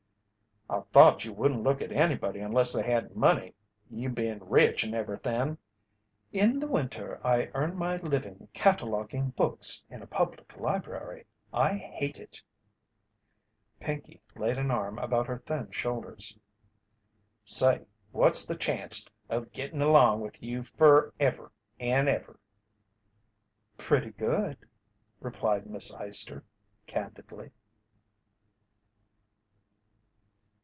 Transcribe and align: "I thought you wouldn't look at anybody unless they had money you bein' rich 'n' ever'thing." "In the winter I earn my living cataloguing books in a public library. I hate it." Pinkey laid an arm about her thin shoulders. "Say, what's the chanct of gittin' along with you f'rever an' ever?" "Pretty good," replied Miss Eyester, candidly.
"I 0.69 0.83
thought 0.93 1.25
you 1.25 1.33
wouldn't 1.33 1.63
look 1.63 1.81
at 1.81 1.91
anybody 1.91 2.39
unless 2.39 2.71
they 2.71 2.81
had 2.83 3.13
money 3.13 3.55
you 3.89 4.07
bein' 4.07 4.39
rich 4.39 4.85
'n' 4.85 4.93
ever'thing." 4.93 5.57
"In 6.31 6.61
the 6.61 6.67
winter 6.67 7.19
I 7.27 7.51
earn 7.53 7.75
my 7.75 7.97
living 7.97 8.47
cataloguing 8.53 9.31
books 9.31 9.83
in 9.89 10.01
a 10.01 10.07
public 10.07 10.55
library. 10.55 11.25
I 11.51 11.73
hate 11.75 12.19
it." 12.21 12.41
Pinkey 13.81 14.21
laid 14.37 14.57
an 14.57 14.71
arm 14.71 14.97
about 14.99 15.27
her 15.27 15.39
thin 15.39 15.71
shoulders. 15.71 16.39
"Say, 17.43 17.85
what's 18.13 18.45
the 18.45 18.55
chanct 18.55 19.11
of 19.27 19.51
gittin' 19.51 19.81
along 19.81 20.21
with 20.21 20.41
you 20.41 20.61
f'rever 20.63 21.51
an' 21.81 22.07
ever?" 22.07 22.39
"Pretty 23.77 24.11
good," 24.11 24.57
replied 25.19 25.65
Miss 25.67 25.93
Eyester, 25.93 26.43
candidly. 26.87 27.51